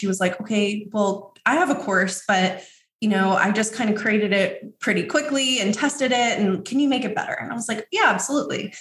[0.00, 2.64] She was like, okay, well, I have a course, but
[3.00, 6.38] you know, I just kind of created it pretty quickly and tested it.
[6.38, 7.34] And can you make it better?
[7.34, 8.72] And I was like, yeah, absolutely.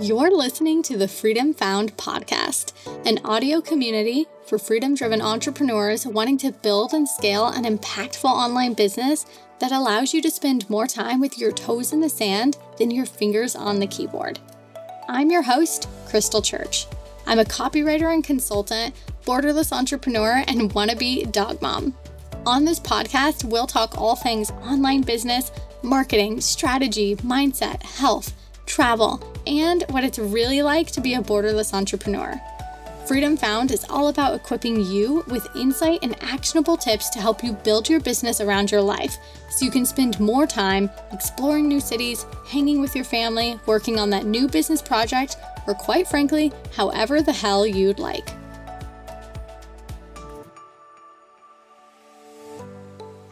[0.00, 2.74] You're listening to the Freedom Found podcast,
[3.06, 8.74] an audio community for freedom driven entrepreneurs wanting to build and scale an impactful online
[8.74, 9.24] business
[9.60, 13.06] that allows you to spend more time with your toes in the sand than your
[13.06, 14.38] fingers on the keyboard.
[15.08, 16.86] I'm your host, Crystal Church.
[17.26, 21.94] I'm a copywriter and consultant, borderless entrepreneur, and wannabe dog mom.
[22.46, 25.50] On this podcast, we'll talk all things online business,
[25.82, 28.34] marketing, strategy, mindset, health,
[28.66, 32.40] travel, and what it's really like to be a borderless entrepreneur.
[33.06, 37.52] Freedom Found is all about equipping you with insight and actionable tips to help you
[37.52, 39.18] build your business around your life
[39.50, 44.08] so you can spend more time exploring new cities, hanging with your family, working on
[44.08, 48.28] that new business project, or quite frankly, however the hell you'd like.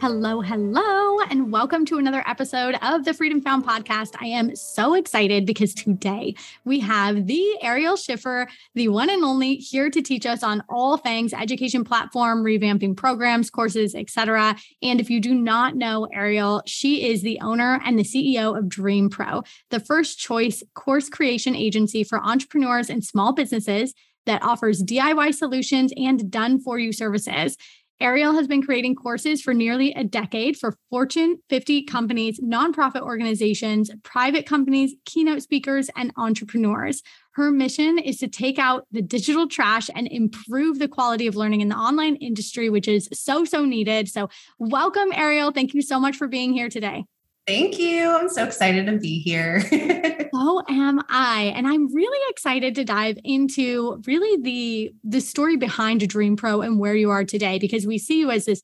[0.03, 4.17] Hello, hello, and welcome to another episode of the Freedom Found podcast.
[4.19, 9.55] I am so excited because today we have the Ariel Schiffer, the one and only,
[9.55, 14.57] here to teach us on all things education platform, revamping programs, courses, etc.
[14.81, 18.67] And if you do not know Ariel, she is the owner and the CEO of
[18.67, 23.93] Dream Pro, the first choice course creation agency for entrepreneurs and small businesses
[24.25, 27.57] that offers DIY solutions and done for you services.
[28.03, 33.89] Ariel has been creating courses for nearly a decade for Fortune 50 companies, nonprofit organizations,
[34.03, 37.01] private companies, keynote speakers, and entrepreneurs.
[37.35, 41.61] Her mission is to take out the digital trash and improve the quality of learning
[41.61, 44.09] in the online industry, which is so, so needed.
[44.09, 44.27] So,
[44.59, 45.51] welcome, Ariel.
[45.51, 47.05] Thank you so much for being here today.
[47.45, 48.09] Thank you.
[48.09, 49.59] I'm so excited to be here.
[50.33, 51.51] so am I.
[51.55, 56.79] And I'm really excited to dive into really the the story behind Dream Pro and
[56.79, 58.61] where you are today because we see you as this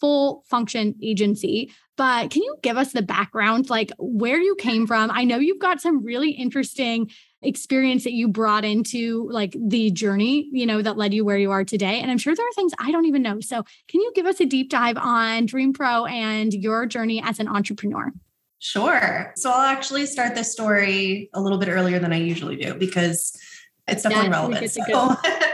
[0.00, 1.70] full function agency.
[1.98, 5.10] But can you give us the background like where you came from?
[5.10, 7.10] I know you've got some really interesting
[7.42, 11.50] experience that you brought into like the journey, you know, that led you where you
[11.50, 12.00] are today.
[12.00, 13.40] And I'm sure there are things I don't even know.
[13.40, 17.38] So, can you give us a deep dive on Dream Pro and your journey as
[17.38, 18.12] an entrepreneur?
[18.58, 19.32] Sure.
[19.36, 23.38] So, I'll actually start this story a little bit earlier than I usually do because
[23.88, 24.70] it's definitely relevant.
[24.70, 24.82] So,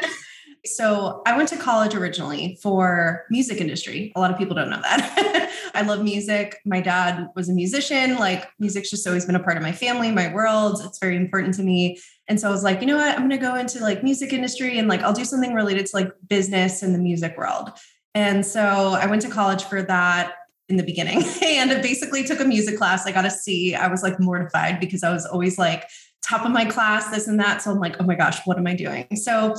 [0.76, 4.12] so, I went to college originally for music industry.
[4.14, 5.50] A lot of people don't know that.
[5.74, 6.58] I love music.
[6.64, 8.16] My dad was a musician.
[8.16, 10.80] Like music's just always been a part of my family, my world.
[10.84, 11.98] It's very important to me.
[12.28, 13.10] And so I was like, you know what?
[13.10, 15.96] I'm going to go into like music industry and like I'll do something related to
[15.96, 17.70] like business and the music world.
[18.14, 18.60] And so
[19.00, 20.34] I went to college for that
[20.68, 23.06] in the beginning and it basically took a music class.
[23.06, 23.74] I got a C.
[23.74, 25.84] I was like mortified because I was always like
[26.22, 27.62] top of my class, this and that.
[27.62, 29.06] So I'm like, oh my gosh, what am I doing?
[29.16, 29.54] So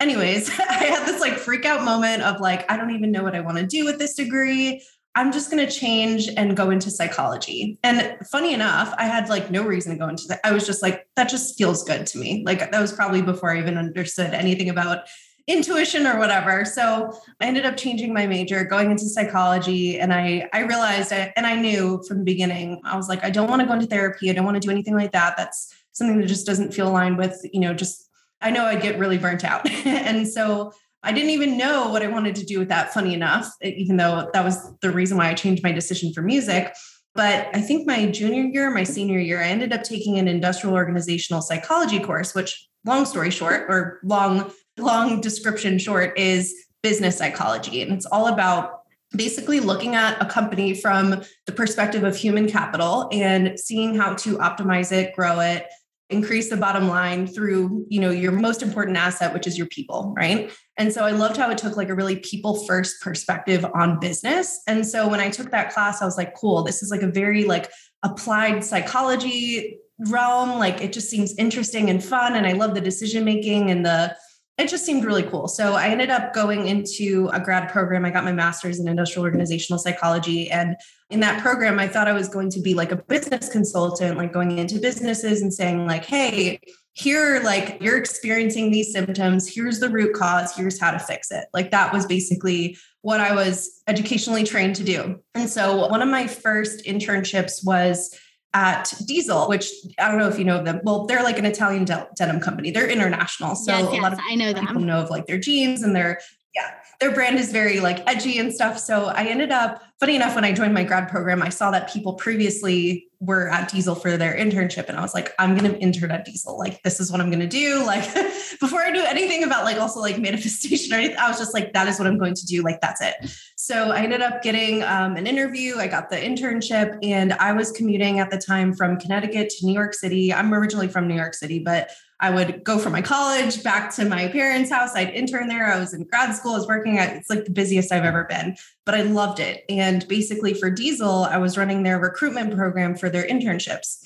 [0.00, 3.34] anyways, I had this like freak out moment of like, I don't even know what
[3.34, 4.82] I want to do with this degree.
[5.16, 7.78] I'm just going to change and go into psychology.
[7.84, 10.40] And funny enough, I had like no reason to go into that.
[10.42, 12.42] I was just like, that just feels good to me.
[12.44, 15.06] Like that was probably before I even understood anything about
[15.46, 16.64] intuition or whatever.
[16.64, 20.00] So I ended up changing my major, going into psychology.
[20.00, 23.30] And I, I realized, I, and I knew from the beginning, I was like, I
[23.30, 24.30] don't want to go into therapy.
[24.30, 25.36] I don't want to do anything like that.
[25.36, 28.08] That's something that just doesn't feel aligned with, you know, just,
[28.44, 29.68] I know I'd get really burnt out.
[29.86, 30.72] and so
[31.02, 34.30] I didn't even know what I wanted to do with that, funny enough, even though
[34.32, 36.74] that was the reason why I changed my decision for music.
[37.14, 40.74] But I think my junior year, my senior year, I ended up taking an industrial
[40.74, 47.80] organizational psychology course, which, long story short, or long, long description short, is business psychology.
[47.82, 48.80] And it's all about
[49.16, 54.38] basically looking at a company from the perspective of human capital and seeing how to
[54.38, 55.66] optimize it, grow it,
[56.10, 60.14] increase the bottom line through you know your most important asset which is your people
[60.16, 60.52] right?
[60.76, 64.60] And so i loved how it took like a really people first perspective on business.
[64.66, 67.10] And so when i took that class i was like cool this is like a
[67.10, 67.70] very like
[68.02, 69.78] applied psychology
[70.10, 70.58] realm.
[70.58, 74.16] Like it just seems interesting and fun and i love the decision making and the
[74.56, 75.48] it just seemed really cool.
[75.48, 78.04] So I ended up going into a grad program.
[78.04, 80.48] I got my master's in industrial organizational psychology.
[80.48, 80.76] And
[81.10, 84.32] in that program, I thought I was going to be like a business consultant, like
[84.32, 86.60] going into businesses and saying, like, hey,
[86.92, 89.52] here, like you're experiencing these symptoms.
[89.52, 90.54] Here's the root cause.
[90.54, 91.46] Here's how to fix it.
[91.52, 95.20] Like that was basically what I was educationally trained to do.
[95.34, 98.16] And so one of my first internships was
[98.54, 99.68] at Diesel, which
[99.98, 100.80] I don't know if you know them.
[100.84, 102.70] Well, they're like an Italian denim company.
[102.70, 104.66] They're international, so yes, yes, a lot of I know them.
[104.66, 106.20] people know of like their jeans and their
[106.54, 106.70] Yeah.
[107.00, 108.78] Their brand is very like edgy and stuff.
[108.78, 111.92] So I ended up, funny enough, when I joined my grad program, I saw that
[111.92, 114.88] people previously were at Diesel for their internship.
[114.88, 116.56] And I was like, I'm going to intern at Diesel.
[116.56, 117.84] Like, this is what I'm going to do.
[117.94, 118.14] Like,
[118.60, 121.72] before I do anything about like also like manifestation or anything, I was just like,
[121.74, 122.62] that is what I'm going to do.
[122.62, 123.14] Like, that's it.
[123.56, 125.76] So I ended up getting um, an interview.
[125.76, 129.74] I got the internship and I was commuting at the time from Connecticut to New
[129.74, 130.32] York City.
[130.32, 131.90] I'm originally from New York City, but
[132.24, 134.96] I would go from my college back to my parents' house.
[134.96, 135.70] I'd intern there.
[135.70, 136.52] I was in grad school.
[136.52, 138.56] I was working at, it's like the busiest I've ever been,
[138.86, 139.62] but I loved it.
[139.68, 143.98] And basically for Diesel, I was running their recruitment program for their internships.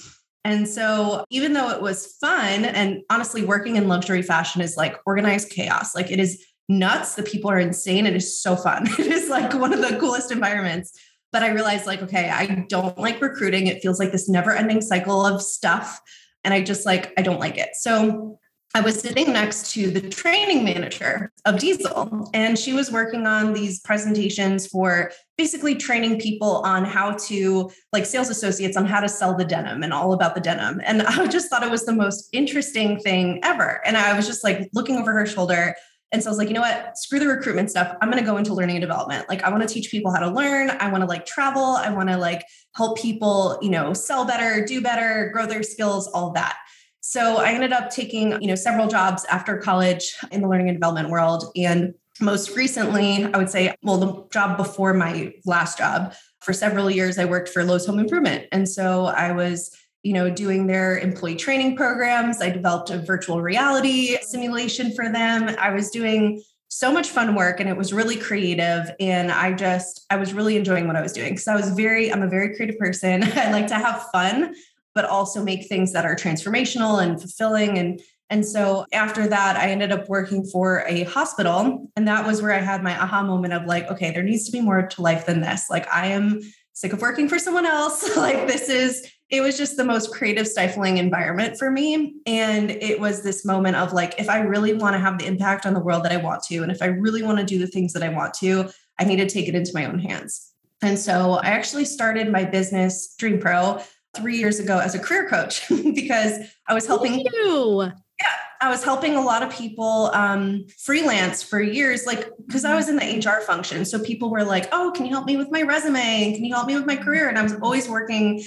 [0.45, 4.97] And so, even though it was fun, and honestly, working in luxury fashion is like
[5.07, 5.95] organized chaos.
[5.95, 7.15] Like it is nuts.
[7.15, 8.05] The people are insane.
[8.05, 8.89] It is so fun.
[8.99, 10.93] It is like one of the coolest environments.
[11.31, 13.69] But I realized, like, okay, I don't like recruiting.
[13.69, 16.01] It feels like this never ending cycle of stuff.
[16.49, 17.77] And I just like, I don't like it.
[17.77, 18.39] So
[18.75, 23.53] I was sitting next to the training manager of Diesel, and she was working on
[23.53, 29.11] these presentations for basically training people on how to, like sales associates, on how to
[29.11, 30.81] sell the denim and all about the denim.
[30.87, 33.83] And I just thought it was the most interesting thing ever.
[33.85, 35.75] And I was just like looking over her shoulder.
[36.11, 36.97] And so I was like, you know what?
[36.97, 37.95] Screw the recruitment stuff.
[38.01, 39.29] I'm going to go into learning and development.
[39.29, 40.71] Like, I want to teach people how to learn.
[40.71, 41.63] I want to like travel.
[41.63, 42.45] I want to like
[42.75, 46.57] help people, you know, sell better, do better, grow their skills, all that.
[47.01, 50.77] So I ended up taking, you know, several jobs after college in the learning and
[50.77, 51.53] development world.
[51.57, 56.91] And most recently, I would say, well, the job before my last job, for several
[56.91, 58.47] years, I worked for Lowe's Home Improvement.
[58.53, 62.41] And so I was you know, doing their employee training programs.
[62.41, 65.55] I developed a virtual reality simulation for them.
[65.59, 70.05] I was doing so much fun work and it was really creative and I just
[70.11, 72.55] I was really enjoying what I was doing because I was very I'm a very
[72.55, 73.23] creative person.
[73.37, 74.55] I like to have fun
[74.95, 78.01] but also make things that are transformational and fulfilling and
[78.31, 82.53] and so after that I ended up working for a hospital and that was where
[82.53, 85.25] I had my aha moment of like okay there needs to be more to life
[85.25, 85.71] than this.
[85.71, 86.41] Like I am
[86.75, 88.15] sick of working for someone else.
[88.17, 92.15] like this is it was just the most creative stifling environment for me.
[92.27, 95.67] And it was this moment of like if i really want to have the impact
[95.67, 97.67] on the world that i want to and if i really want to do the
[97.67, 100.53] things that i want to i need to take it into my own hands.
[100.83, 103.81] And so i actually started my business dream pro
[104.17, 107.83] three years ago as a career coach because i was helping you
[108.21, 108.27] yeah
[108.63, 112.89] i was helping a lot of people um, freelance for years like because i was
[112.89, 113.85] in the hr function.
[113.85, 116.33] So people were like oh can you help me with my resume?
[116.35, 117.29] Can you help me with my career?
[117.29, 118.43] And i was always working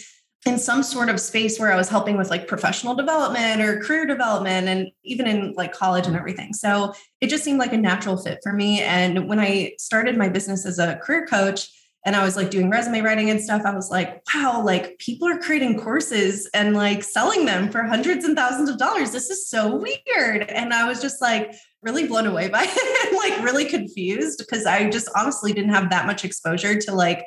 [0.45, 4.07] in some sort of space where I was helping with like professional development or career
[4.07, 6.53] development and even in like college and everything.
[6.53, 8.81] So it just seemed like a natural fit for me.
[8.81, 11.69] And when I started my business as a career coach
[12.03, 15.27] and I was like doing resume writing and stuff, I was like, wow, like people
[15.27, 19.11] are creating courses and like selling them for hundreds and thousands of dollars.
[19.11, 20.49] This is so weird.
[20.49, 21.53] And I was just like,
[21.83, 26.05] really blown away by it, like really confused because I just honestly didn't have that
[26.05, 27.25] much exposure to like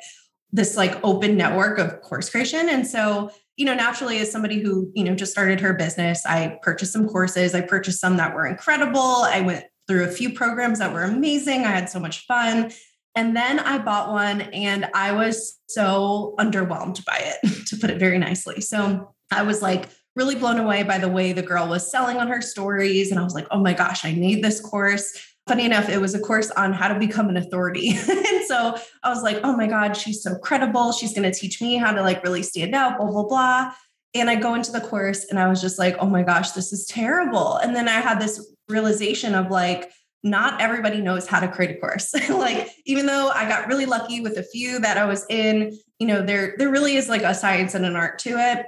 [0.51, 2.69] this like open network of course creation.
[2.69, 6.59] And so, you know, naturally, as somebody who, you know, just started her business, I
[6.61, 7.55] purchased some courses.
[7.55, 8.99] I purchased some that were incredible.
[8.99, 11.65] I went through a few programs that were amazing.
[11.65, 12.71] I had so much fun.
[13.15, 17.99] And then I bought one and I was so underwhelmed by it, to put it
[17.99, 18.59] very nicely.
[18.61, 22.27] So I was like really blown away by the way the girl was selling on
[22.27, 23.11] her stories.
[23.11, 26.15] And I was like, oh my gosh, I need this course funny enough, it was
[26.15, 27.89] a course on how to become an authority.
[28.09, 30.91] and so I was like, oh my God, she's so credible.
[30.91, 33.73] She's going to teach me how to like really stand out, blah, blah, blah.
[34.13, 36.71] And I go into the course and I was just like, oh my gosh, this
[36.73, 37.57] is terrible.
[37.57, 39.91] And then I had this realization of like,
[40.23, 42.13] not everybody knows how to create a course.
[42.29, 46.07] like, even though I got really lucky with a few that I was in, you
[46.07, 48.65] know, there, there really is like a science and an art to it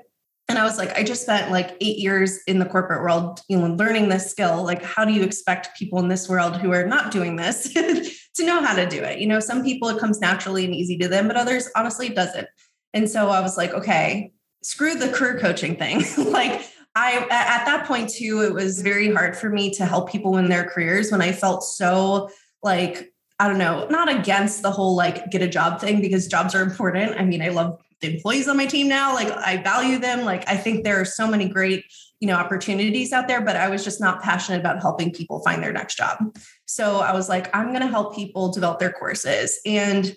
[0.50, 3.58] and i was like i just spent like eight years in the corporate world you
[3.58, 4.64] know learning this skill.
[4.64, 8.46] Like how do you expect people in this world who are not doing this to
[8.46, 9.20] know how to do it?
[9.20, 12.16] You know some people it comes naturally and easy to them but others honestly it
[12.16, 12.48] doesn't.
[12.94, 14.32] And so i was like okay
[14.64, 16.04] screw the career coaching thing.
[16.18, 16.62] Like
[16.96, 20.50] i at that point too it was very hard for me to help people in
[20.50, 22.30] their careers when i felt so
[22.64, 26.56] like I don't know, not against the whole like get a job thing because jobs
[26.56, 27.20] are important.
[27.20, 29.14] I mean, I love the employees on my team now.
[29.14, 30.24] Like I value them.
[30.24, 31.86] Like I think there are so many great,
[32.20, 35.64] you know, opportunities out there, but I was just not passionate about helping people find
[35.64, 36.38] their next job.
[36.66, 39.60] So I was like, I'm going to help people develop their courses.
[39.66, 40.16] And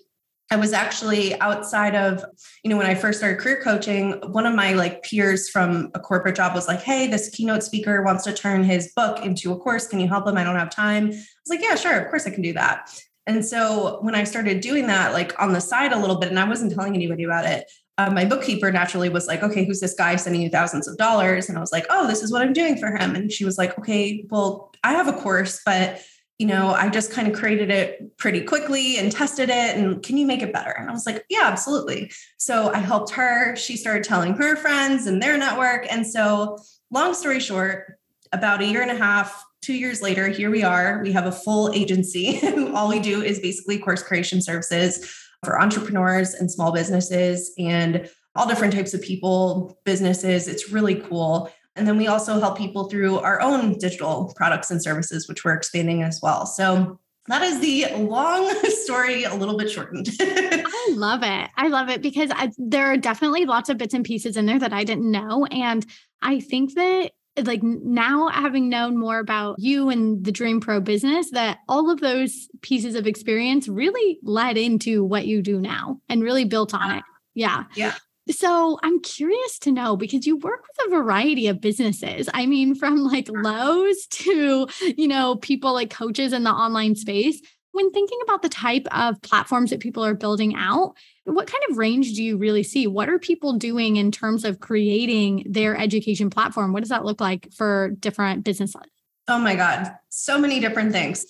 [0.52, 2.24] I was actually outside of,
[2.64, 6.00] you know, when I first started career coaching, one of my like peers from a
[6.00, 9.56] corporate job was like, Hey, this keynote speaker wants to turn his book into a
[9.56, 9.86] course.
[9.86, 10.36] Can you help him?
[10.36, 11.04] I don't have time.
[11.04, 12.00] I was like, Yeah, sure.
[12.00, 12.90] Of course I can do that.
[13.26, 16.38] And so when I started doing that, like on the side a little bit, and
[16.38, 19.94] I wasn't telling anybody about it, uh, my bookkeeper naturally was like, okay, who's this
[19.94, 21.48] guy sending you thousands of dollars?
[21.48, 23.14] And I was like, oh, this is what I'm doing for him.
[23.14, 26.00] And she was like, okay, well, I have a course, but
[26.38, 29.76] you know, I just kind of created it pretty quickly and tested it.
[29.76, 30.70] And can you make it better?
[30.70, 32.10] And I was like, yeah, absolutely.
[32.38, 33.54] So I helped her.
[33.56, 35.86] She started telling her friends and their network.
[35.92, 36.56] And so,
[36.90, 37.98] long story short,
[38.32, 41.00] about a year and a half, two years later, here we are.
[41.02, 42.40] We have a full agency.
[42.74, 45.14] All we do is basically course creation services
[45.44, 50.48] for entrepreneurs and small businesses and all different types of people, businesses.
[50.48, 51.50] It's really cool.
[51.76, 55.54] And then we also help people through our own digital products and services, which we're
[55.54, 56.46] expanding as well.
[56.46, 60.08] So that is the long story, a little bit shortened.
[60.20, 61.50] I love it.
[61.56, 64.58] I love it because I, there are definitely lots of bits and pieces in there
[64.58, 65.46] that I didn't know.
[65.46, 65.86] And
[66.22, 67.12] I think that
[67.46, 72.00] like now having known more about you and the Dream Pro business, that all of
[72.00, 76.90] those pieces of experience really led into what you do now and really built on
[76.96, 77.02] it.
[77.34, 77.64] Yeah.
[77.74, 77.94] Yeah.
[78.30, 82.28] So I'm curious to know because you work with a variety of businesses.
[82.32, 87.40] I mean, from like Lowe's to, you know, people like coaches in the online space.
[87.72, 90.94] When thinking about the type of platforms that people are building out,
[91.34, 92.86] what kind of range do you really see?
[92.86, 96.72] What are people doing in terms of creating their education platform?
[96.72, 98.82] What does that look like for different businesses?
[99.28, 101.24] Oh my God, so many different things.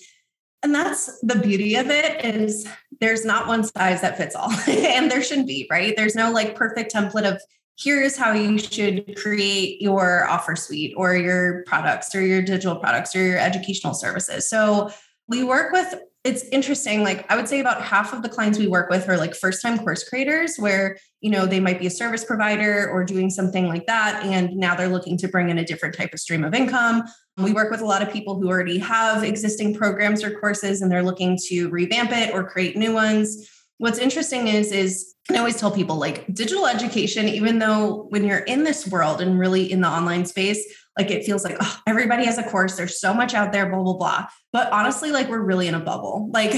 [0.63, 2.67] And that's the beauty of it is
[2.99, 4.51] there's not one size that fits all.
[4.67, 5.95] and there shouldn't be, right?
[5.95, 7.41] There's no like perfect template of
[7.77, 13.15] here's how you should create your offer suite or your products or your digital products
[13.15, 14.47] or your educational services.
[14.47, 14.91] So
[15.27, 18.67] we work with it's interesting like i would say about half of the clients we
[18.67, 21.91] work with are like first time course creators where you know they might be a
[21.91, 25.65] service provider or doing something like that and now they're looking to bring in a
[25.65, 27.03] different type of stream of income.
[27.37, 30.91] We work with a lot of people who already have existing programs or courses and
[30.91, 33.49] they're looking to revamp it or create new ones.
[33.77, 38.39] What's interesting is is i always tell people like digital education even though when you're
[38.39, 40.61] in this world and really in the online space
[40.97, 42.75] like it feels like oh, everybody has a course.
[42.75, 44.27] There's so much out there, blah, blah, blah.
[44.51, 46.29] But honestly, like we're really in a bubble.
[46.41, 46.53] Like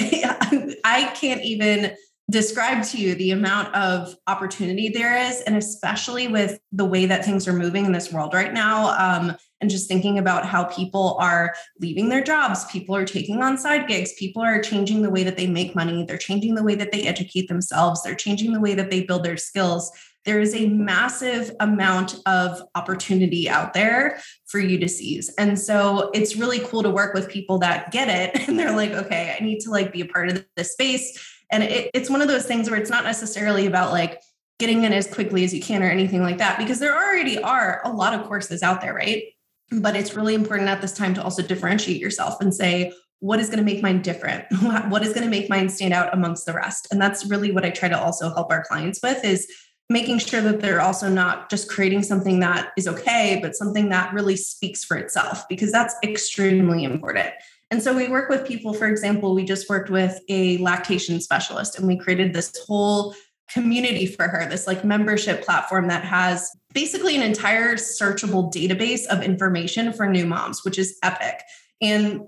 [0.83, 1.95] I can't even
[2.29, 5.41] describe to you the amount of opportunity there is.
[5.41, 8.97] And especially with the way that things are moving in this world right now.
[8.97, 13.57] Um, and just thinking about how people are leaving their jobs, people are taking on
[13.57, 16.75] side gigs, people are changing the way that they make money, they're changing the way
[16.75, 19.89] that they educate themselves, they're changing the way that they build their skills
[20.25, 25.33] there is a massive amount of opportunity out there for you to seize.
[25.37, 28.77] And so it's really cool to work with people that get it and they're mm-hmm.
[28.77, 31.17] like, okay, I need to like be a part of this space.
[31.51, 34.21] And it, it's one of those things where it's not necessarily about like
[34.59, 37.81] getting in as quickly as you can or anything like that, because there already are
[37.83, 39.23] a lot of courses out there, right?
[39.71, 43.47] But it's really important at this time to also differentiate yourself and say, what is
[43.47, 44.43] going to make mine different
[44.89, 47.63] what is going to make mine stand out amongst the rest and that's really what
[47.63, 49.47] i try to also help our clients with is
[49.93, 54.11] making sure that they're also not just creating something that is okay, but something that
[54.11, 57.29] really speaks for itself, because that's extremely important.
[57.69, 61.77] And so we work with people, for example, we just worked with a lactation specialist
[61.77, 63.15] and we created this whole
[63.51, 69.21] community for her, this like membership platform that has basically an entire searchable database of
[69.21, 71.39] information for new moms, which is epic.
[71.81, 72.21] And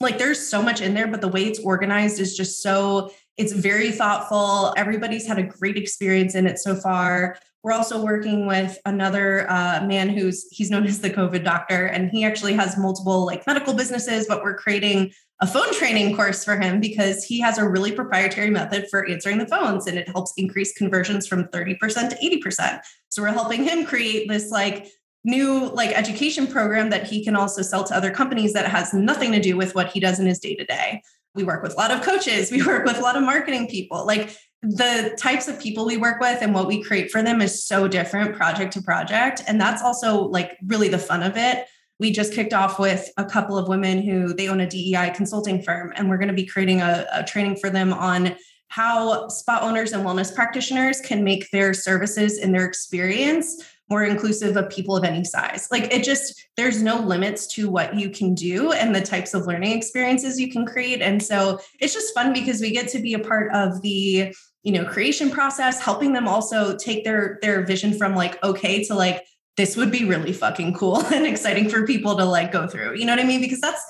[0.00, 3.52] like there's so much in there, but the way it's organized is just so it's
[3.52, 4.74] very thoughtful.
[4.76, 7.38] Everybody's had a great experience in it so far.
[7.62, 12.10] We're also working with another uh, man who's he's known as the COVID doctor, and
[12.10, 14.26] he actually has multiple like medical businesses.
[14.26, 18.50] But we're creating a phone training course for him because he has a really proprietary
[18.50, 22.38] method for answering the phones, and it helps increase conversions from thirty percent to eighty
[22.38, 22.82] percent.
[23.10, 24.88] So we're helping him create this like
[25.24, 29.30] new like education program that he can also sell to other companies that has nothing
[29.30, 31.00] to do with what he does in his day to day
[31.34, 34.06] we work with a lot of coaches we work with a lot of marketing people.
[34.06, 37.66] Like the types of people we work with and what we create for them is
[37.66, 39.42] so different project to project.
[39.48, 41.66] And that's also like really the fun of it.
[41.98, 45.62] We just kicked off with a couple of women who they own a dei consulting
[45.62, 48.36] firm and we're going to be creating a, a training for them on
[48.68, 53.62] how spa owners and wellness practitioners can make their services and their experience
[53.92, 55.68] more inclusive of people of any size.
[55.70, 59.46] Like it just, there's no limits to what you can do and the types of
[59.46, 61.02] learning experiences you can create.
[61.02, 64.72] And so it's just fun because we get to be a part of the, you
[64.72, 69.26] know, creation process, helping them also take their their vision from like okay to like
[69.58, 72.96] this would be really fucking cool and exciting for people to like go through.
[72.96, 73.42] You know what I mean?
[73.42, 73.84] Because that's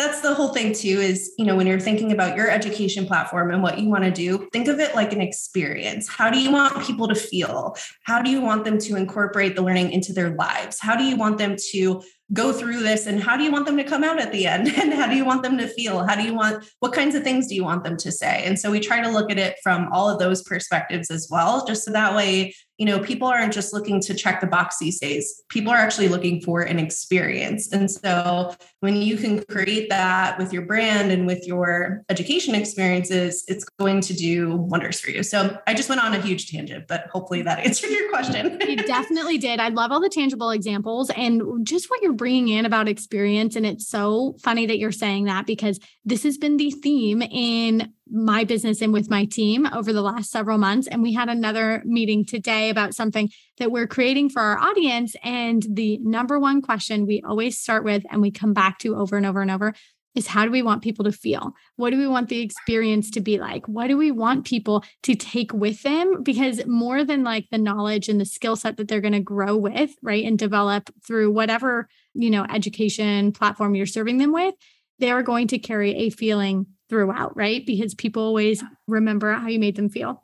[0.00, 3.50] that's the whole thing too is you know when you're thinking about your education platform
[3.50, 6.08] and what you want to do think of it like an experience.
[6.08, 7.76] How do you want people to feel?
[8.04, 10.80] How do you want them to incorporate the learning into their lives?
[10.80, 13.76] How do you want them to go through this and how do you want them
[13.76, 14.68] to come out at the end?
[14.80, 16.06] And how do you want them to feel?
[16.06, 18.44] How do you want what kinds of things do you want them to say?
[18.44, 21.66] And so we try to look at it from all of those perspectives as well
[21.66, 24.98] just so that way you know people aren't just looking to check the box these
[24.98, 25.42] days.
[25.50, 27.70] People are actually looking for an experience.
[27.70, 33.44] And so when you can create that with your brand and with your education experiences
[33.48, 35.22] it's going to do wonders for you.
[35.22, 38.58] So i just went on a huge tangent but hopefully that answered your question.
[38.66, 39.60] You definitely did.
[39.60, 41.10] I love all the tangible examples.
[41.10, 45.24] And just what you're bringing in about experience and it's so funny that you're saying
[45.24, 49.90] that because this has been the theme in my business and with my team over
[49.90, 50.86] the last several months.
[50.86, 55.16] And we had another meeting today about something that we're creating for our audience.
[55.24, 59.16] And the number one question we always start with and we come back to over
[59.16, 59.72] and over and over
[60.14, 61.54] is how do we want people to feel?
[61.76, 63.66] What do we want the experience to be like?
[63.66, 66.22] What do we want people to take with them?
[66.22, 69.56] Because more than like the knowledge and the skill set that they're going to grow
[69.56, 74.54] with, right, and develop through whatever, you know, education platform you're serving them with,
[74.98, 77.64] they are going to carry a feeling throughout, right?
[77.64, 80.22] Because people always remember how you made them feel.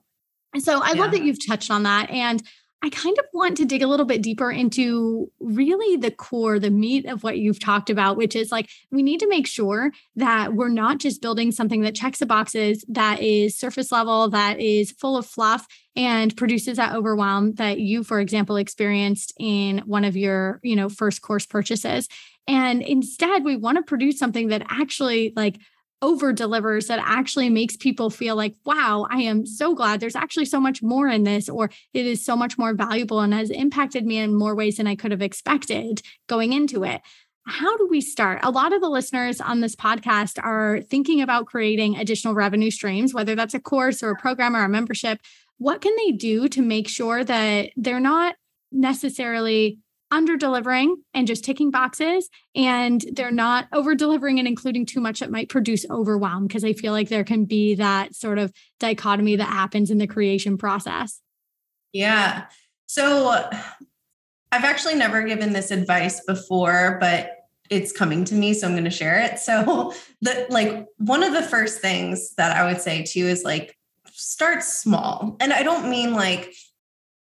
[0.52, 1.00] And so I yeah.
[1.02, 2.10] love that you've touched on that.
[2.10, 2.42] And
[2.82, 6.70] I kind of want to dig a little bit deeper into really the core, the
[6.70, 10.54] meat of what you've talked about, which is like we need to make sure that
[10.54, 14.92] we're not just building something that checks the boxes, that is surface level, that is
[14.92, 15.66] full of fluff
[15.96, 20.90] and produces that overwhelm that you, for example, experienced in one of your, you know,
[20.90, 22.08] first course purchases.
[22.46, 25.58] And instead, we want to produce something that actually like
[26.02, 30.44] over delivers that actually makes people feel like, wow, I am so glad there's actually
[30.44, 34.04] so much more in this, or it is so much more valuable and has impacted
[34.04, 37.00] me in more ways than I could have expected going into it.
[37.46, 38.40] How do we start?
[38.42, 43.14] A lot of the listeners on this podcast are thinking about creating additional revenue streams,
[43.14, 45.20] whether that's a course or a program or a membership.
[45.58, 48.34] What can they do to make sure that they're not
[48.72, 49.78] necessarily
[50.10, 55.20] under delivering and just ticking boxes and they're not over delivering and including too much
[55.20, 59.36] that might produce overwhelm because I feel like there can be that sort of dichotomy
[59.36, 61.20] that happens in the creation process.
[61.92, 62.44] Yeah.
[62.86, 63.50] So
[64.52, 67.32] I've actually never given this advice before, but
[67.68, 69.40] it's coming to me so I'm going to share it.
[69.40, 73.76] So the like one of the first things that I would say too is like
[74.12, 75.36] start small.
[75.40, 76.54] And I don't mean like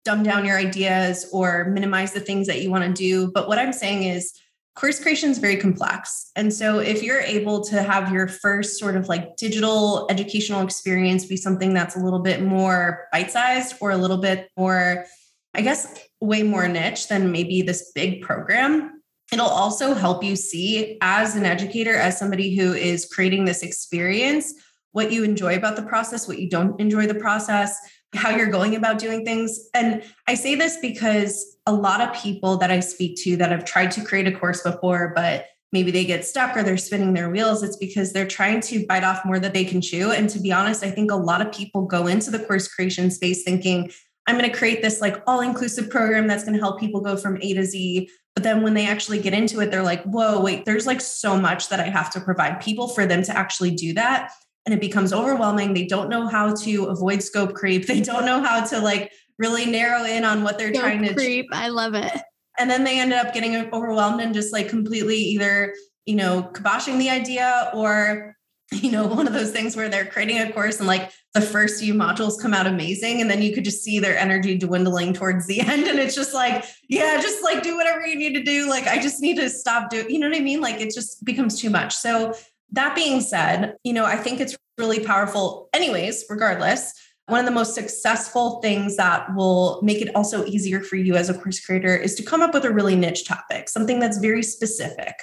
[0.05, 3.31] dumb down your ideas or minimize the things that you want to do.
[3.31, 4.33] But what I'm saying is,
[4.75, 6.31] course creation is very complex.
[6.35, 11.25] And so if you're able to have your first sort of like digital educational experience
[11.25, 15.05] be something that's a little bit more bite sized or a little bit more,
[15.53, 20.97] I guess, way more niche than maybe this big program, it'll also help you see
[21.01, 24.53] as an educator, as somebody who is creating this experience,
[24.91, 27.77] what you enjoy about the process, what you don't enjoy the process,
[28.13, 29.59] how you're going about doing things.
[29.73, 33.65] And I say this because a lot of people that I speak to that have
[33.65, 37.29] tried to create a course before, but maybe they get stuck or they're spinning their
[37.29, 40.11] wheels, it's because they're trying to bite off more that they can chew.
[40.11, 43.09] And to be honest, I think a lot of people go into the course creation
[43.09, 43.91] space thinking,
[44.27, 47.17] I'm going to create this like all inclusive program that's going to help people go
[47.17, 48.07] from A to Z.
[48.35, 51.39] But then when they actually get into it, they're like, whoa, wait, there's like so
[51.39, 54.31] much that I have to provide people for them to actually do that
[54.65, 55.73] and it becomes overwhelming.
[55.73, 57.85] They don't know how to avoid scope creep.
[57.93, 61.13] They don't know how to like really narrow in on what they're scope trying to
[61.13, 61.47] creep.
[61.51, 62.13] I love it.
[62.59, 65.73] And then they ended up getting overwhelmed and just like completely either,
[66.05, 68.35] you know, kiboshing the idea or,
[68.71, 71.81] you know, one of those things where they're creating a course and like the first
[71.81, 73.21] few modules come out amazing.
[73.21, 75.87] And then you could just see their energy dwindling towards the end.
[75.87, 78.69] And it's just like, yeah, just like do whatever you need to do.
[78.69, 80.61] Like, I just need to stop doing, you know what I mean?
[80.61, 81.95] Like it just becomes too much.
[81.95, 82.33] So
[82.73, 86.93] that being said, you know, I think it's really powerful, anyways, regardless.
[87.27, 91.29] One of the most successful things that will make it also easier for you as
[91.29, 94.43] a course creator is to come up with a really niche topic, something that's very
[94.43, 95.13] specific.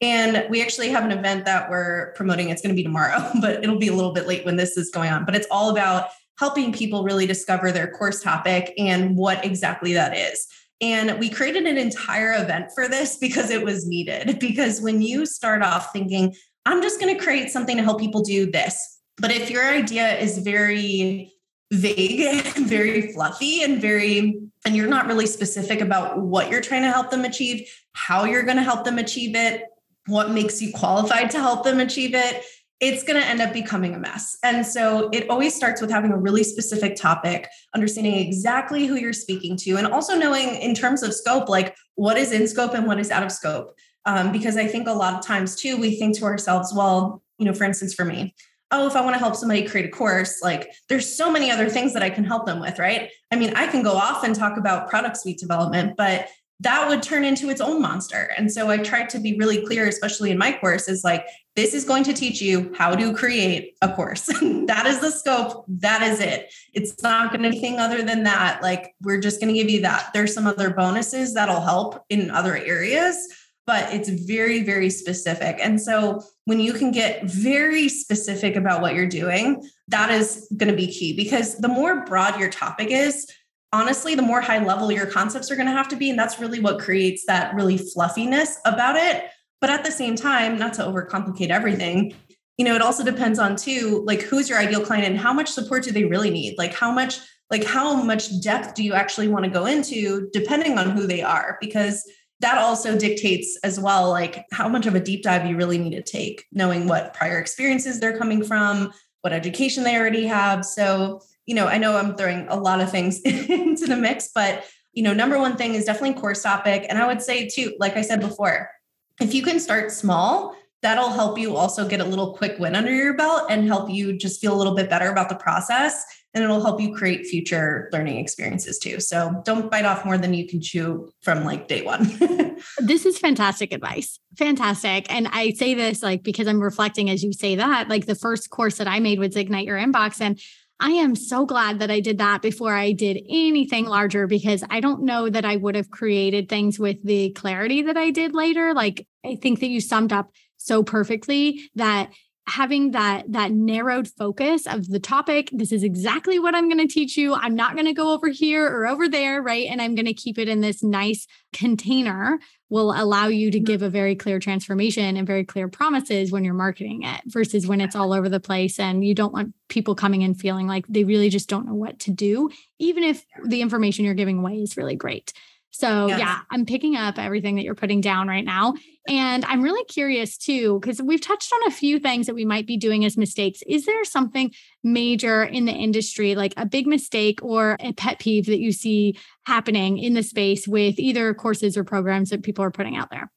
[0.00, 2.50] And we actually have an event that we're promoting.
[2.50, 4.90] It's going to be tomorrow, but it'll be a little bit late when this is
[4.90, 5.24] going on.
[5.24, 10.16] But it's all about helping people really discover their course topic and what exactly that
[10.16, 10.46] is.
[10.80, 14.38] And we created an entire event for this because it was needed.
[14.38, 16.36] Because when you start off thinking,
[16.68, 19.00] I'm just going to create something to help people do this.
[19.16, 21.32] But if your idea is very
[21.72, 26.90] vague, very fluffy, and very, and you're not really specific about what you're trying to
[26.90, 29.64] help them achieve, how you're going to help them achieve it,
[30.08, 32.44] what makes you qualified to help them achieve it,
[32.80, 34.36] it's going to end up becoming a mess.
[34.44, 39.14] And so it always starts with having a really specific topic, understanding exactly who you're
[39.14, 42.86] speaking to, and also knowing in terms of scope, like what is in scope and
[42.86, 43.74] what is out of scope.
[44.08, 47.44] Um, because I think a lot of times too, we think to ourselves, well, you
[47.44, 48.34] know, for instance, for me,
[48.70, 51.68] oh, if I want to help somebody create a course, like there's so many other
[51.68, 53.10] things that I can help them with, right?
[53.30, 56.28] I mean, I can go off and talk about product suite development, but
[56.60, 58.32] that would turn into its own monster.
[58.36, 61.74] And so I tried to be really clear, especially in my course, is like, this
[61.74, 64.26] is going to teach you how to create a course.
[64.66, 65.66] that is the scope.
[65.68, 66.52] That is it.
[66.72, 68.60] It's not going to be anything other than that.
[68.62, 70.10] Like, we're just going to give you that.
[70.12, 73.28] There's some other bonuses that'll help in other areas,
[73.68, 75.58] but it's very, very specific.
[75.62, 80.70] And so when you can get very specific about what you're doing, that is going
[80.70, 83.30] to be key because the more broad your topic is,
[83.74, 86.08] honestly, the more high level your concepts are going to have to be.
[86.08, 89.26] And that's really what creates that really fluffiness about it.
[89.60, 92.14] But at the same time, not to overcomplicate everything,
[92.56, 95.50] you know, it also depends on too, like who's your ideal client and how much
[95.50, 96.56] support do they really need?
[96.56, 100.78] Like how much, like how much depth do you actually want to go into depending
[100.78, 101.58] on who they are?
[101.60, 105.78] Because that also dictates as well, like how much of a deep dive you really
[105.78, 110.64] need to take, knowing what prior experiences they're coming from, what education they already have.
[110.64, 114.64] So you know, I know I'm throwing a lot of things into the mix, but
[114.92, 116.84] you know, number one thing is definitely course topic.
[116.88, 118.70] And I would say too, like I said before,
[119.18, 122.92] if you can start small, that'll help you also get a little quick win under
[122.92, 126.04] your belt and help you just feel a little bit better about the process.
[126.34, 129.00] And it'll help you create future learning experiences too.
[129.00, 132.04] So don't bite off more than you can chew from like day one.
[132.78, 134.20] this is fantastic advice.
[134.36, 135.12] Fantastic.
[135.12, 138.50] And I say this like because I'm reflecting as you say that, like the first
[138.50, 140.20] course that I made was Ignite Your Inbox.
[140.20, 140.38] And
[140.80, 144.78] I am so glad that I did that before I did anything larger because I
[144.78, 148.74] don't know that I would have created things with the clarity that I did later.
[148.74, 152.12] Like, I think that you summed up so perfectly that
[152.48, 156.92] having that that narrowed focus of the topic this is exactly what i'm going to
[156.92, 157.34] teach you.
[157.34, 159.66] I'm not going to go over here or over there right?
[159.70, 162.38] And i'm going to keep it in this nice container
[162.70, 163.64] will allow you to mm-hmm.
[163.64, 167.80] give a very clear transformation and very clear promises when you're marketing it versus when
[167.80, 171.04] it's all over the place and you don't want people coming in feeling like they
[171.04, 174.76] really just don't know what to do even if the information you're giving away is
[174.76, 175.32] really great
[175.70, 176.18] so, yes.
[176.18, 178.74] yeah, I'm picking up everything that you're putting down right now.
[179.08, 182.66] And I'm really curious too, because we've touched on a few things that we might
[182.66, 183.62] be doing as mistakes.
[183.66, 184.52] Is there something
[184.82, 189.16] major in the industry, like a big mistake or a pet peeve that you see
[189.46, 193.30] happening in the space with either courses or programs that people are putting out there?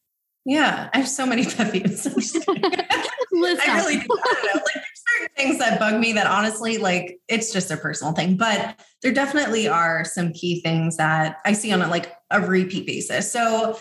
[0.46, 2.08] Yeah, I have so many pet peeves.
[3.34, 4.08] I really do.
[4.10, 4.54] I.
[4.54, 4.84] Like
[5.36, 8.38] things that bug me that honestly, like it's just a personal thing.
[8.38, 12.86] But there definitely are some key things that I see on a like a repeat
[12.86, 13.32] basis.
[13.32, 13.78] So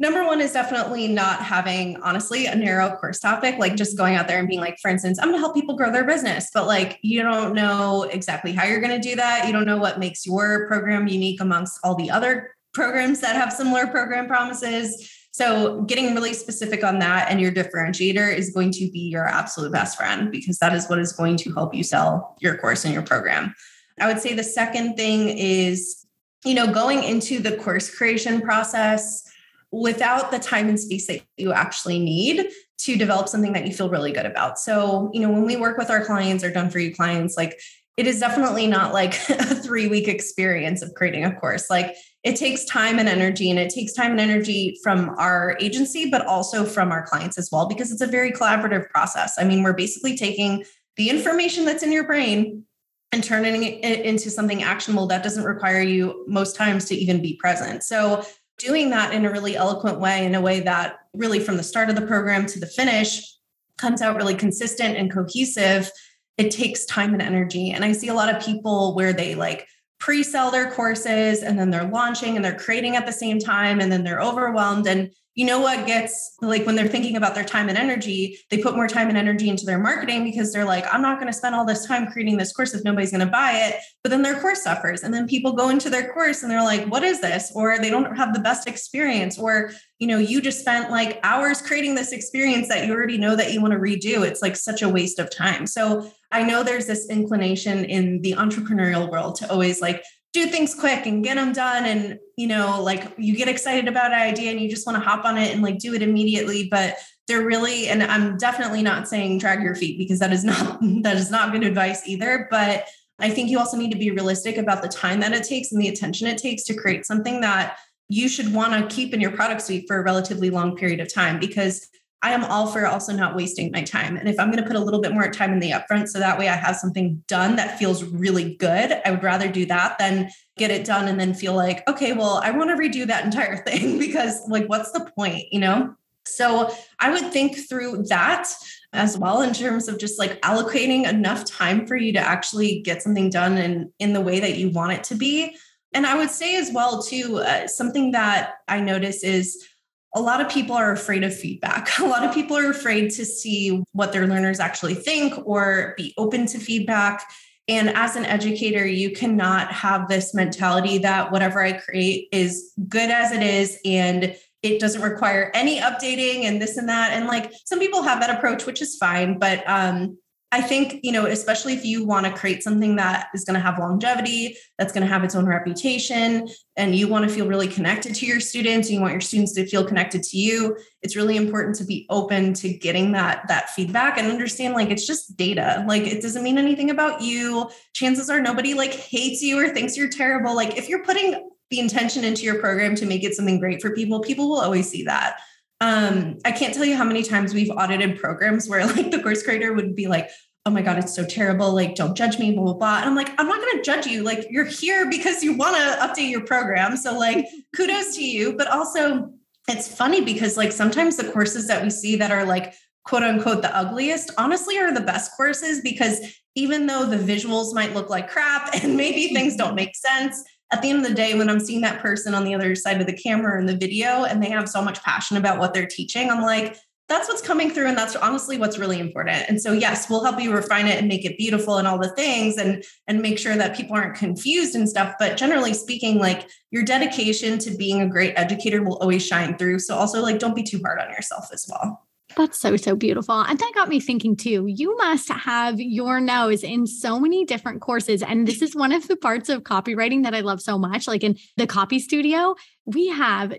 [0.00, 4.26] number one is definitely not having honestly a narrow course topic like just going out
[4.26, 6.66] there and being like for instance i'm going to help people grow their business but
[6.66, 10.00] like you don't know exactly how you're going to do that you don't know what
[10.00, 15.80] makes your program unique amongst all the other programs that have similar program promises so,
[15.84, 19.96] getting really specific on that and your differentiator is going to be your absolute best
[19.96, 23.02] friend because that is what is going to help you sell your course and your
[23.02, 23.54] program.
[23.98, 26.04] I would say the second thing is,
[26.44, 29.26] you know, going into the course creation process
[29.72, 32.50] without the time and space that you actually need
[32.80, 34.58] to develop something that you feel really good about.
[34.58, 37.58] So, you know, when we work with our clients or done for you clients, like
[38.00, 41.68] it is definitely not like a three week experience of creating a course.
[41.68, 46.10] Like it takes time and energy and it takes time and energy from our agency
[46.10, 49.62] but also from our clients as well because it's a very collaborative process i mean
[49.62, 50.64] we're basically taking
[50.96, 52.64] the information that's in your brain
[53.12, 57.36] and turning it into something actionable that doesn't require you most times to even be
[57.36, 58.24] present so
[58.58, 61.88] doing that in a really eloquent way in a way that really from the start
[61.88, 63.34] of the program to the finish
[63.78, 65.90] comes out really consistent and cohesive
[66.40, 67.70] it takes time and energy.
[67.70, 71.68] And i see a lot of people where they like pre-sell their courses and then
[71.70, 74.86] they're launching and they're creating at the same time and then they're overwhelmed.
[74.86, 78.58] And you know what gets like when they're thinking about their time and energy they
[78.58, 81.38] put more time and energy into their marketing because they're like i'm not going to
[81.38, 83.76] spend all this time creating this course if nobody's going to buy it.
[84.02, 86.86] But then their course suffers and then people go into their course and they're like
[86.86, 87.52] what is this?
[87.54, 91.60] Or they don't have the best experience or you know you just spent like hours
[91.62, 94.26] creating this experience that you already know that you want to redo.
[94.26, 95.66] It's like such a waste of time.
[95.66, 100.74] So I know there's this inclination in the entrepreneurial world to always like do things
[100.74, 101.84] quick and get them done.
[101.84, 105.08] And, you know, like you get excited about an idea and you just want to
[105.08, 106.68] hop on it and like do it immediately.
[106.70, 110.78] But they're really, and I'm definitely not saying drag your feet because that is not,
[111.02, 112.46] that is not good advice either.
[112.50, 112.86] But
[113.18, 115.80] I think you also need to be realistic about the time that it takes and
[115.80, 117.76] the attention it takes to create something that
[118.08, 121.12] you should want to keep in your product suite for a relatively long period of
[121.12, 121.88] time because
[122.22, 124.16] I am all for also not wasting my time.
[124.16, 126.18] And if I'm going to put a little bit more time in the upfront so
[126.18, 129.98] that way I have something done that feels really good, I would rather do that
[129.98, 133.24] than get it done and then feel like, okay, well, I want to redo that
[133.30, 135.94] entire thing because, like, what's the point, you know?
[136.26, 138.48] So I would think through that
[138.92, 143.02] as well in terms of just like allocating enough time for you to actually get
[143.02, 145.56] something done in, in the way that you want it to be
[145.92, 149.66] And I would say as well, too, uh, something that I notice is
[150.14, 151.88] a lot of people are afraid of feedback.
[151.98, 156.14] A lot of people are afraid to see what their learners actually think or be
[156.18, 157.30] open to feedback.
[157.68, 163.10] And as an educator, you cannot have this mentality that whatever I create is good
[163.10, 167.12] as it is and it doesn't require any updating and this and that.
[167.12, 169.38] And like some people have that approach, which is fine.
[169.38, 170.18] But um,
[170.52, 173.60] I think, you know, especially if you want to create something that is going to
[173.60, 177.68] have longevity, that's going to have its own reputation, and you want to feel really
[177.68, 181.14] connected to your students, and you want your students to feel connected to you, it's
[181.14, 185.36] really important to be open to getting that that feedback and understand like it's just
[185.36, 185.84] data.
[185.86, 187.70] Like it doesn't mean anything about you.
[187.94, 190.56] Chances are nobody like hates you or thinks you're terrible.
[190.56, 193.94] Like if you're putting the intention into your program to make it something great for
[193.94, 195.38] people, people will always see that
[195.80, 199.42] um, I can't tell you how many times we've audited programs where like the course
[199.42, 200.30] creator would be like,
[200.66, 201.74] oh my God, it's so terrible.
[201.74, 202.98] Like, don't judge me, blah, blah, blah.
[202.98, 204.22] And I'm like, I'm not going to judge you.
[204.22, 206.96] Like, you're here because you want to update your program.
[206.98, 208.56] So, like, kudos to you.
[208.56, 209.32] But also,
[209.68, 213.62] it's funny because, like, sometimes the courses that we see that are like, quote unquote,
[213.62, 216.20] the ugliest, honestly, are the best courses because
[216.54, 220.82] even though the visuals might look like crap and maybe things don't make sense, at
[220.82, 223.06] the end of the day, when I'm seeing that person on the other side of
[223.06, 226.30] the camera in the video and they have so much passion about what they're teaching,
[226.30, 226.76] I'm like,
[227.08, 227.88] that's what's coming through.
[227.88, 229.44] And that's honestly what's really important.
[229.48, 232.14] And so, yes, we'll help you refine it and make it beautiful and all the
[232.14, 235.16] things and, and make sure that people aren't confused and stuff.
[235.18, 239.80] But generally speaking, like your dedication to being a great educator will always shine through.
[239.80, 242.06] So also like, don't be too hard on yourself as well.
[242.36, 243.40] That's so, so beautiful.
[243.40, 244.64] And that got me thinking too.
[244.68, 248.22] You must have your nose in so many different courses.
[248.22, 251.08] And this is one of the parts of copywriting that I love so much.
[251.08, 252.54] Like in the copy studio,
[252.86, 253.54] we have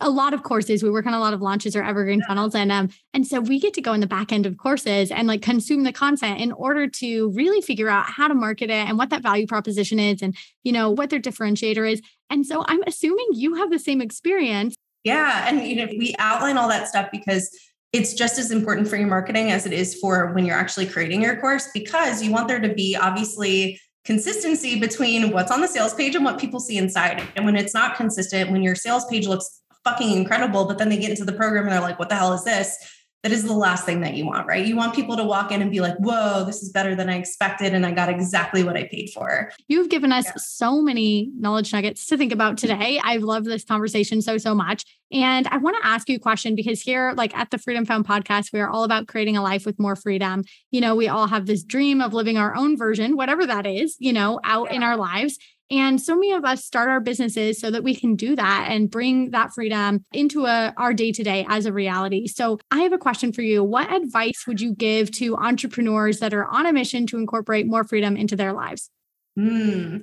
[0.00, 0.82] a lot of courses.
[0.82, 2.54] We work on a lot of launches or evergreen funnels.
[2.54, 5.28] And um, and so we get to go in the back end of courses and
[5.28, 8.98] like consume the content in order to really figure out how to market it and
[8.98, 12.00] what that value proposition is and you know what their differentiator is.
[12.30, 14.74] And so I'm assuming you have the same experience.
[15.04, 15.46] Yeah.
[15.48, 17.50] And you know, we outline all that stuff because
[17.94, 21.22] it's just as important for your marketing as it is for when you're actually creating
[21.22, 25.94] your course because you want there to be obviously consistency between what's on the sales
[25.94, 27.22] page and what people see inside.
[27.36, 30.96] And when it's not consistent, when your sales page looks fucking incredible, but then they
[30.96, 32.76] get into the program and they're like, what the hell is this?
[33.24, 34.66] that is the last thing that you want, right?
[34.66, 37.16] You want people to walk in and be like, whoa, this is better than I
[37.16, 37.72] expected.
[37.72, 39.50] And I got exactly what I paid for.
[39.66, 40.32] You've given us yeah.
[40.36, 43.00] so many knowledge nuggets to think about today.
[43.02, 44.84] I love this conversation so, so much.
[45.12, 48.06] And I want to ask you a question because here, like at the Freedom Found
[48.06, 50.42] podcast, we are all about creating a life with more freedom.
[50.70, 53.96] You know, we all have this dream of living our own version, whatever that is,
[53.98, 54.76] you know, out yeah.
[54.76, 55.38] in our lives.
[55.70, 58.90] And so many of us start our businesses so that we can do that and
[58.90, 62.26] bring that freedom into a, our day to day as a reality.
[62.26, 63.64] So, I have a question for you.
[63.64, 67.84] What advice would you give to entrepreneurs that are on a mission to incorporate more
[67.84, 68.90] freedom into their lives?
[69.36, 69.98] Hmm.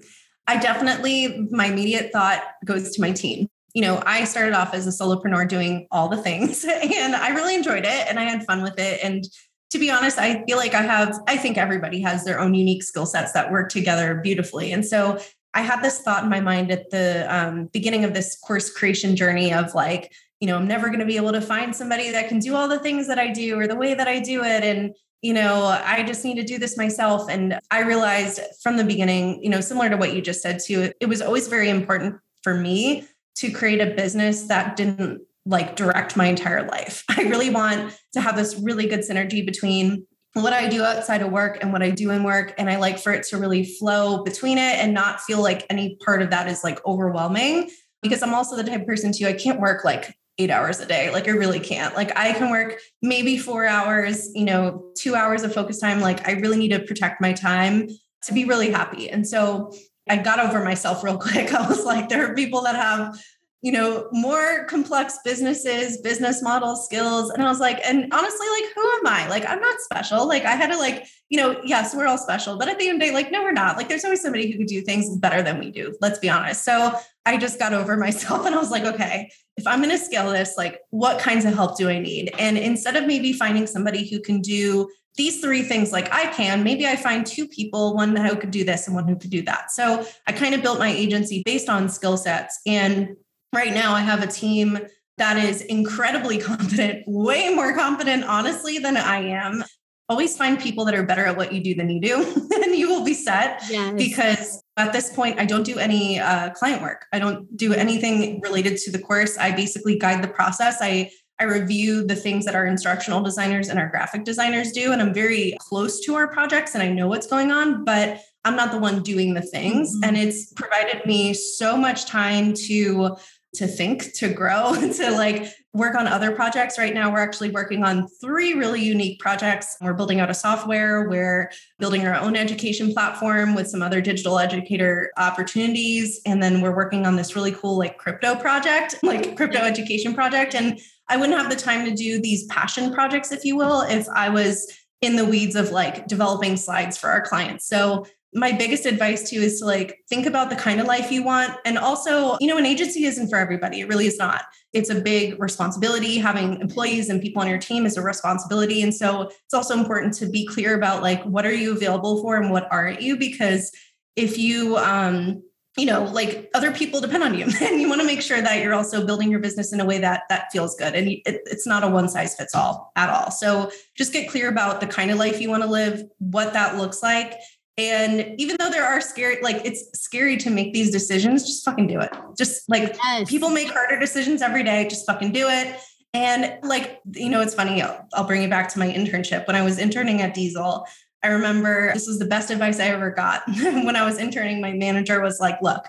[0.47, 3.47] I definitely, my immediate thought goes to my team.
[3.73, 7.55] You know, I started off as a solopreneur doing all the things and I really
[7.55, 9.03] enjoyed it and I had fun with it.
[9.03, 9.23] And
[9.71, 12.83] to be honest, I feel like I have, I think everybody has their own unique
[12.83, 14.73] skill sets that work together beautifully.
[14.73, 15.19] And so
[15.53, 19.15] I had this thought in my mind at the um, beginning of this course creation
[19.15, 22.27] journey of like, you know, I'm never going to be able to find somebody that
[22.27, 24.63] can do all the things that I do or the way that I do it.
[24.63, 27.29] And, you know, I just need to do this myself.
[27.29, 30.91] And I realized from the beginning, you know, similar to what you just said too,
[30.99, 36.15] it was always very important for me to create a business that didn't like direct
[36.15, 37.03] my entire life.
[37.09, 41.31] I really want to have this really good synergy between what I do outside of
[41.31, 42.53] work and what I do in work.
[42.57, 45.97] And I like for it to really flow between it and not feel like any
[46.05, 47.69] part of that is like overwhelming.
[48.01, 50.85] Because I'm also the type of person too, I can't work like eight hours a
[50.85, 51.11] day.
[51.11, 51.95] Like I really can't.
[51.95, 55.99] Like I can work maybe four hours, you know, two hours of focus time.
[55.99, 57.89] Like I really need to protect my time
[58.23, 59.09] to be really happy.
[59.09, 59.73] And so
[60.11, 61.53] I got over myself real quick.
[61.59, 63.17] I was like, there are people that have
[63.61, 67.29] you know, more complex businesses, business model skills.
[67.29, 69.27] And I was like, and honestly, like, who am I?
[69.29, 70.27] Like, I'm not special.
[70.27, 72.95] Like, I had to, like, you know, yes, we're all special, but at the end
[72.95, 73.77] of the day, like, no, we're not.
[73.77, 75.95] Like, there's always somebody who could do things better than we do.
[76.01, 76.65] Let's be honest.
[76.65, 76.97] So
[77.27, 80.31] I just got over myself and I was like, okay, if I'm going to scale
[80.31, 82.33] this, like, what kinds of help do I need?
[82.39, 84.89] And instead of maybe finding somebody who can do
[85.21, 88.63] these three things like I can, maybe I find two people, one who could do
[88.63, 89.69] this and one who could do that.
[89.69, 92.59] So I kind of built my agency based on skill sets.
[92.65, 93.15] And
[93.53, 94.79] right now I have a team
[95.19, 99.63] that is incredibly confident, way more confident, honestly, than I am.
[100.09, 102.15] Always find people that are better at what you do than you do,
[102.63, 103.61] and you will be set.
[103.69, 103.93] Yes.
[103.95, 107.05] Because at this point, I don't do any uh, client work.
[107.13, 109.37] I don't do anything related to the course.
[109.37, 110.79] I basically guide the process.
[110.81, 115.01] I I review the things that our instructional designers and our graphic designers do, and
[115.01, 117.83] I'm very close to our projects and I know what's going on.
[117.83, 119.89] But I'm not the one doing the things.
[119.95, 120.03] Mm-hmm.
[120.03, 123.17] And it's provided me so much time to
[123.55, 126.77] to think, to grow, to like work on other projects.
[126.77, 129.75] Right now, we're actually working on three really unique projects.
[129.81, 134.39] We're building out a software, we're building our own education platform with some other digital
[134.39, 136.21] educator opportunities.
[136.25, 140.55] And then we're working on this really cool, like crypto project, like crypto education project.
[140.55, 140.79] And
[141.11, 144.29] I wouldn't have the time to do these passion projects, if you will, if I
[144.29, 144.71] was
[145.01, 147.67] in the weeds of like developing slides for our clients.
[147.67, 151.21] So my biggest advice too is to like think about the kind of life you
[151.21, 151.57] want.
[151.65, 153.81] And also you know an agency isn't for everybody.
[153.81, 154.43] It really is not.
[154.71, 156.17] It's a big responsibility.
[156.17, 158.81] Having employees and people on your team is a responsibility.
[158.81, 162.37] And so it's also important to be clear about like what are you available for
[162.37, 163.17] and what aren't you?
[163.17, 163.69] Because
[164.15, 165.43] if you um
[165.77, 168.61] you know like other people depend on you and you want to make sure that
[168.61, 171.65] you're also building your business in a way that that feels good and it, it's
[171.65, 175.11] not a one size fits all at all so just get clear about the kind
[175.11, 177.35] of life you want to live what that looks like
[177.77, 181.87] and even though there are scary, like it's scary to make these decisions, just fucking
[181.87, 182.11] do it.
[182.37, 183.29] Just like yes.
[183.29, 185.79] people make harder decisions every day, just fucking do it.
[186.13, 189.47] And like, you know, it's funny, I'll, I'll bring you back to my internship.
[189.47, 190.85] When I was interning at Diesel,
[191.23, 193.43] I remember this was the best advice I ever got.
[193.47, 195.85] when I was interning, my manager was like, look,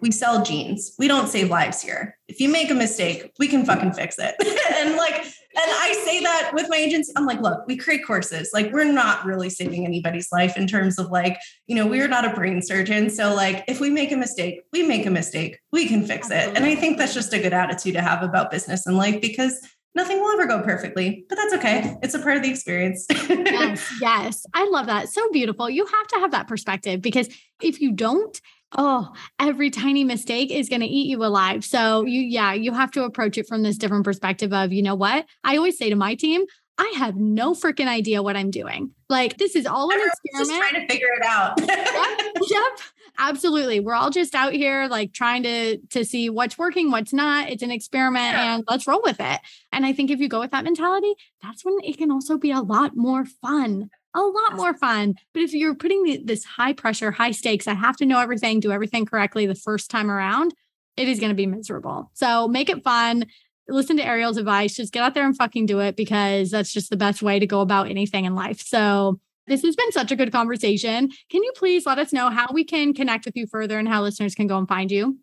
[0.00, 0.94] we sell jeans.
[0.98, 2.18] We don't save lives here.
[2.28, 4.34] If you make a mistake, we can fucking fix it.
[4.76, 7.12] and like, and I say that with my agency.
[7.16, 8.50] I'm like, look, we create courses.
[8.52, 12.26] Like, we're not really saving anybody's life in terms of like, you know, we're not
[12.26, 13.08] a brain surgeon.
[13.08, 16.54] So, like, if we make a mistake, we make a mistake, we can fix it.
[16.54, 19.66] And I think that's just a good attitude to have about business and life because
[19.96, 21.96] nothing will ever go perfectly, but that's okay.
[22.02, 23.06] It's a part of the experience.
[23.10, 24.46] yes, yes.
[24.54, 25.08] I love that.
[25.08, 25.68] So beautiful.
[25.68, 27.28] You have to have that perspective because
[27.62, 28.40] if you don't,
[28.76, 31.64] oh, every tiny mistake is going to eat you alive.
[31.64, 34.94] So you, yeah, you have to approach it from this different perspective of, you know
[34.94, 35.24] what?
[35.42, 36.44] I always say to my team,
[36.78, 38.90] I have no freaking idea what I'm doing.
[39.08, 40.50] Like this is all an experiment.
[40.50, 41.58] Just trying to figure it out.
[41.60, 42.80] yep, yep,
[43.18, 43.80] absolutely.
[43.80, 47.50] We're all just out here like trying to to see what's working, what's not.
[47.50, 48.54] It's an experiment, yeah.
[48.56, 49.40] and let's roll with it.
[49.72, 52.50] And I think if you go with that mentality, that's when it can also be
[52.50, 55.14] a lot more fun a lot more fun.
[55.34, 58.72] But if you're putting this high pressure, high stakes, I have to know everything, do
[58.72, 60.54] everything correctly the first time around,
[60.96, 62.10] it is going to be miserable.
[62.14, 63.26] So make it fun.
[63.68, 64.74] Listen to Ariel's advice.
[64.74, 67.46] Just get out there and fucking do it because that's just the best way to
[67.46, 68.60] go about anything in life.
[68.60, 71.08] So this has been such a good conversation.
[71.30, 74.02] Can you please let us know how we can connect with you further and how
[74.02, 75.18] listeners can go and find you?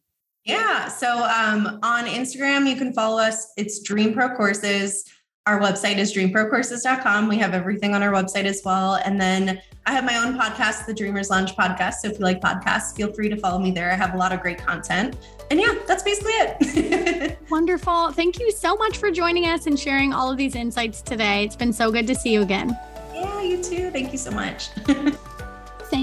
[0.46, 0.90] Yeah.
[0.90, 3.54] So um, on Instagram, you can follow us.
[3.58, 5.06] It's Dream Pro Courses.
[5.46, 7.28] Our website is dreamprocourses.com.
[7.28, 8.96] We have everything on our website as well.
[8.96, 11.96] And then I have my own podcast, the Dreamers Lounge podcast.
[11.96, 13.92] So if you like podcasts, feel free to follow me there.
[13.92, 15.18] I have a lot of great content.
[15.52, 17.38] And yeah, that's basically it.
[17.50, 18.14] Wonderful.
[18.14, 21.44] Thank you so much for joining us and sharing all of these insights today.
[21.44, 22.78] It's been so good to see you again.
[23.44, 23.92] You too.
[23.92, 24.70] Thank you so much.
[25.92, 26.03] Thank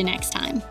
[0.01, 0.63] you next time.